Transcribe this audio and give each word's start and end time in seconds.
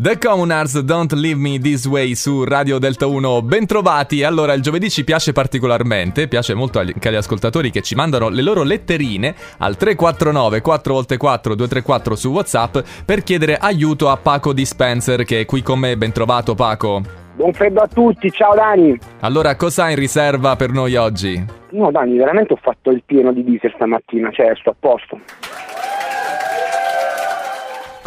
The 0.00 0.16
Communards 0.16 0.78
Don't 0.82 1.12
Leave 1.14 1.40
Me 1.40 1.58
This 1.58 1.84
Way 1.86 2.14
su 2.14 2.44
Radio 2.44 2.78
Delta 2.78 3.06
1, 3.06 3.42
bentrovati. 3.42 4.22
Allora, 4.22 4.52
il 4.52 4.62
giovedì 4.62 4.90
ci 4.90 5.02
piace 5.02 5.32
particolarmente, 5.32 6.28
piace 6.28 6.54
molto 6.54 6.78
anche 6.78 7.08
agli 7.08 7.16
ascoltatori 7.16 7.72
che 7.72 7.82
ci 7.82 7.96
mandano 7.96 8.28
le 8.28 8.42
loro 8.42 8.62
letterine 8.62 9.34
al 9.58 9.76
349 9.76 10.62
4x4 10.62 11.52
234 11.54 12.14
su 12.14 12.30
WhatsApp 12.30 12.78
per 13.04 13.24
chiedere 13.24 13.56
aiuto 13.56 14.08
a 14.08 14.16
Paco 14.16 14.52
Dispenser 14.52 15.24
che 15.24 15.40
è 15.40 15.46
qui 15.46 15.62
con 15.62 15.80
me. 15.80 15.96
Bentrovato 15.96 16.54
Paco. 16.54 17.02
Buon 17.34 17.52
freddo 17.52 17.80
a 17.80 17.88
tutti, 17.88 18.30
ciao 18.30 18.54
Dani. 18.54 18.96
Allora, 19.22 19.56
cosa 19.56 19.86
hai 19.86 19.94
in 19.94 19.98
riserva 19.98 20.54
per 20.54 20.70
noi 20.70 20.94
oggi? 20.94 21.44
No 21.70 21.90
Dani, 21.90 22.16
veramente 22.16 22.52
ho 22.52 22.58
fatto 22.62 22.92
il 22.92 23.02
pieno 23.04 23.32
di 23.32 23.42
diesel 23.42 23.72
stamattina, 23.74 24.30
cioè 24.30 24.52
sto 24.54 24.70
a 24.70 24.76
posto 24.78 25.18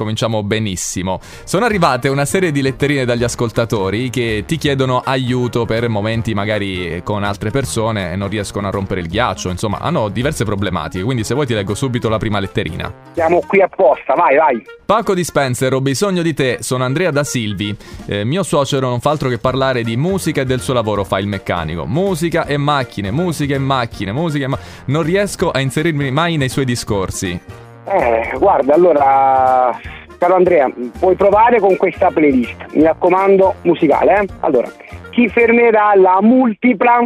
cominciamo 0.02 0.44
benissimo. 0.44 1.20
Sono 1.44 1.66
arrivate 1.66 2.10
una 2.10 2.26
serie 2.26 2.52
di 2.52 2.62
letterine 2.62 3.06
dagli 3.06 3.24
ascoltatori 3.24 4.10
che 4.10 4.44
ti 4.46 4.58
chiedono 4.58 5.02
aiuto 5.04 5.66
per 5.66 5.88
momenti 5.88 6.34
magari 6.34 7.02
con 7.04 7.24
altre 7.24 7.52
persone 7.52 8.12
e 8.12 8.16
non 8.16 8.28
riescono 8.28 8.68
a 8.68 8.72
rompere 8.72 9.02
il 9.02 9.08
ghiaccio, 9.08 9.50
insomma 9.50 9.80
hanno 9.80 10.10
diverse 10.10 10.44
problematiche, 10.44 11.04
quindi 11.04 11.24
se 11.24 11.34
vuoi 11.34 11.46
ti 11.46 11.54
leggo 11.54 11.76
subito 11.76 12.10
la 12.10 12.18
prima 12.18 12.40
letterina. 12.40 12.92
Siamo 13.14 13.42
qui 13.46 13.62
apposta, 13.62 14.14
vai 14.14 14.36
vai. 14.36 14.64
Paco 14.86 15.14
Dispenser, 15.14 15.74
ho 15.74 15.82
bisogno 15.82 16.22
di 16.22 16.34
te, 16.34 16.58
sono 16.60 16.84
Andrea 16.84 17.12
da 17.12 17.24
Silvi. 17.24 17.76
Eh, 18.08 18.26
mio 18.26 18.44
suocero 18.44 18.90
non 18.90 19.00
fa 19.00 19.12
altro 19.12 19.30
che 19.30 19.38
parlare 19.38 19.84
di 19.84 19.96
musica 19.96 20.42
e 20.42 20.46
del 20.46 20.60
suo 20.60 20.74
lavoro, 20.74 21.06
fa 21.06 21.20
il 21.20 21.28
meccanico. 21.28 21.86
Musica 21.86 22.46
e 22.46 22.58
macchine, 22.58 23.12
musica 23.12 23.56
e 23.56 23.60
macchine, 23.60 24.12
musica 24.12 24.46
e 24.46 24.48
ma... 24.48 24.60
Non 24.86 25.04
riesco 25.04 25.50
a 25.52 25.62
inserirmi 25.62 26.12
mai 26.12 26.36
nei 26.36 26.50
suoi 26.50 26.66
discorsi. 26.66 27.40
Eh, 27.86 28.38
guarda, 28.38 28.74
allora, 28.74 29.80
caro 30.22 30.36
Andrea, 30.36 30.72
puoi 31.00 31.16
provare 31.16 31.60
con 31.60 31.76
questa 31.78 32.12
playlist, 32.12 32.74
mi 32.74 32.84
raccomando, 32.84 33.56
musicale, 33.64 34.20
eh? 34.22 34.28
Allora, 34.42 34.68
chi 35.10 35.28
fermerà 35.28 35.96
la 35.96 36.20
multipla? 36.22 37.04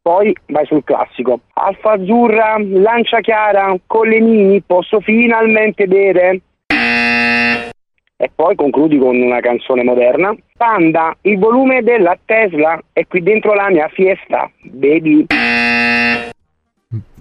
Poi 0.00 0.32
vai 0.46 0.66
sul 0.66 0.84
classico. 0.84 1.40
Alfa 1.54 1.94
azzurra, 1.94 2.58
lancia 2.60 3.18
chiara, 3.18 3.74
con 3.88 4.06
le 4.06 4.20
mini 4.20 4.62
posso 4.64 5.00
finalmente 5.00 5.88
bere? 5.88 6.40
E 8.16 8.30
poi 8.32 8.54
concludi 8.54 8.96
con 8.96 9.20
una 9.20 9.40
canzone 9.40 9.82
moderna. 9.82 10.32
Panda, 10.56 11.16
il 11.22 11.40
volume 11.40 11.82
della 11.82 12.16
Tesla 12.24 12.80
è 12.92 13.04
qui 13.08 13.20
dentro 13.20 13.54
la 13.54 13.68
mia 13.68 13.88
fiesta. 13.88 14.48
Baby. 14.62 15.26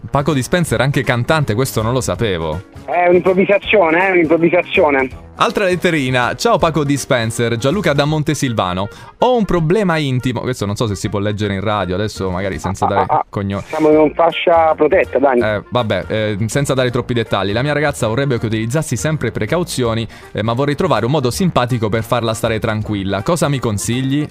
Paco 0.09 0.31
Dispenser 0.31 0.79
anche 0.79 1.03
cantante, 1.03 1.53
questo 1.53 1.81
non 1.81 1.91
lo 1.91 1.99
sapevo. 1.99 2.61
È 2.85 3.09
un'improvvisazione, 3.09 4.07
è 4.07 4.11
un'improvvisazione. 4.11 5.09
Altra 5.39 5.65
letterina. 5.65 6.35
Ciao 6.35 6.57
Paco 6.57 6.85
Dispenser, 6.85 7.57
Gianluca 7.57 7.91
da 7.91 8.05
Montesilvano. 8.05 8.87
Ho 9.19 9.35
un 9.35 9.43
problema 9.43 9.97
intimo. 9.97 10.39
Questo 10.39 10.65
non 10.65 10.77
so 10.77 10.87
se 10.87 10.95
si 10.95 11.09
può 11.09 11.19
leggere 11.19 11.53
in 11.53 11.59
radio, 11.59 11.95
adesso 11.95 12.31
magari 12.31 12.57
senza 12.59 12.85
ah, 12.85 12.87
dare 12.87 13.01
ah, 13.01 13.15
ah. 13.15 13.25
cognome. 13.29 13.63
Siamo 13.67 13.89
in 13.89 14.13
fascia 14.15 14.73
protetta, 14.73 15.19
Dani. 15.19 15.41
Eh, 15.41 15.61
vabbè, 15.69 16.05
eh, 16.07 16.37
senza 16.47 16.73
dare 16.73 16.89
troppi 16.89 17.13
dettagli. 17.13 17.52
La 17.52 17.61
mia 17.61 17.73
ragazza 17.73 18.07
vorrebbe 18.07 18.39
che 18.39 18.45
utilizzassi 18.45 18.95
sempre 18.95 19.31
precauzioni, 19.31 20.07
eh, 20.31 20.41
ma 20.43 20.53
vorrei 20.53 20.75
trovare 20.75 21.05
un 21.05 21.11
modo 21.11 21.29
simpatico 21.29 21.89
per 21.89 22.03
farla 22.03 22.33
stare 22.33 22.57
tranquilla. 22.57 23.21
Cosa 23.21 23.49
mi 23.49 23.59
consigli? 23.59 24.25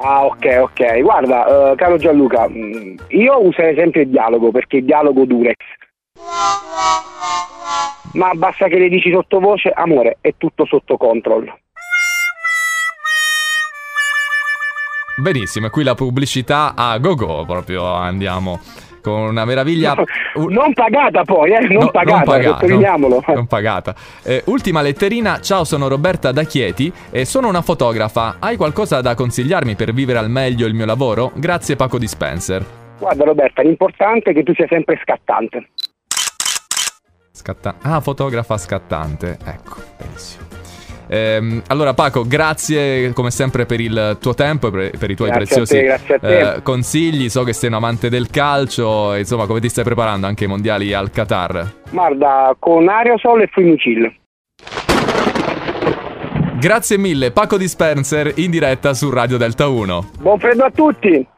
Ah, 0.00 0.24
ok, 0.26 0.58
ok. 0.60 1.00
Guarda, 1.00 1.72
uh, 1.72 1.74
caro 1.74 1.96
Gianluca, 1.96 2.48
mm, 2.48 2.96
io 3.08 3.44
userei 3.44 3.74
sempre 3.74 4.02
il 4.02 4.08
dialogo 4.08 4.50
perché 4.50 4.78
il 4.78 4.84
dialogo 4.84 5.24
durex. 5.24 5.56
Ma 8.12 8.32
basta 8.34 8.68
che 8.68 8.78
le 8.78 8.88
dici 8.88 9.10
sottovoce, 9.10 9.70
amore, 9.70 10.18
è 10.20 10.34
tutto 10.36 10.64
sotto 10.66 10.96
controllo. 10.96 11.58
Benissimo, 15.20 15.68
qui 15.68 15.82
la 15.82 15.96
pubblicità 15.96 16.74
a 16.76 16.96
go 16.98 17.16
go 17.16 17.44
proprio 17.44 17.84
andiamo 17.92 18.60
con 19.00 19.20
una 19.20 19.44
meraviglia. 19.44 19.94
No, 19.94 20.48
non 20.48 20.72
pagata 20.72 21.24
poi, 21.24 21.52
eh? 21.52 21.60
non 21.60 21.84
no, 21.84 21.90
pagata, 21.90 22.16
non 22.16 22.24
pagata 22.24 22.58
sottolineiamolo. 22.58 23.22
Non, 23.26 23.36
non 23.36 23.46
pagata. 23.46 23.94
Eh, 24.22 24.42
ultima 24.46 24.82
letterina, 24.82 25.40
ciao 25.40 25.64
sono 25.64 25.88
Roberta 25.88 26.32
da 26.32 26.42
Chieti 26.44 26.92
e 27.10 27.24
sono 27.24 27.48
una 27.48 27.62
fotografa. 27.62 28.36
Hai 28.38 28.56
qualcosa 28.56 29.00
da 29.00 29.14
consigliarmi 29.14 29.74
per 29.74 29.92
vivere 29.92 30.18
al 30.18 30.30
meglio 30.30 30.66
il 30.66 30.74
mio 30.74 30.86
lavoro? 30.86 31.32
Grazie 31.34 31.76
Paco 31.76 31.98
Dispenser. 31.98 32.64
Guarda 32.98 33.24
Roberta, 33.24 33.62
l'importante 33.62 34.30
è 34.30 34.34
che 34.34 34.42
tu 34.42 34.52
sia 34.54 34.66
sempre 34.68 34.98
scattante. 35.02 35.68
Scatta- 37.30 37.76
ah, 37.82 38.00
fotografa 38.00 38.58
scattante, 38.58 39.38
ecco, 39.44 39.76
benissimo. 39.96 40.57
Ehm, 41.08 41.62
allora 41.68 41.94
Paco, 41.94 42.26
grazie 42.26 43.12
come 43.12 43.30
sempre 43.30 43.66
per 43.66 43.80
il 43.80 44.18
tuo 44.20 44.34
tempo 44.34 44.68
e 44.68 44.90
per, 44.96 45.10
i 45.10 45.16
tuoi 45.16 45.30
grazie 45.30 45.64
preziosi 45.64 46.18
te, 46.20 46.38
eh, 46.38 46.62
consigli. 46.62 47.28
So 47.28 47.44
che 47.44 47.52
sei 47.52 47.68
un 47.68 47.76
amante 47.76 48.08
del 48.08 48.28
calcio, 48.30 49.14
insomma 49.14 49.46
come 49.46 49.60
ti 49.60 49.68
stai 49.68 49.84
preparando 49.84 50.26
anche 50.26 50.44
ai 50.44 50.50
mondiali 50.50 50.92
al 50.92 51.10
Qatar? 51.10 51.74
Guarda, 51.90 52.54
con 52.58 52.88
aerosol 52.88 53.42
e 53.42 53.46
funicil. 53.50 54.14
Grazie 56.58 56.98
mille, 56.98 57.30
Paco 57.30 57.56
Dispenser 57.56 58.32
in 58.36 58.50
diretta 58.50 58.92
su 58.92 59.10
Radio 59.10 59.36
Delta 59.36 59.68
1. 59.68 60.10
Buon 60.20 60.38
freddo 60.40 60.64
a 60.64 60.70
tutti! 60.70 61.36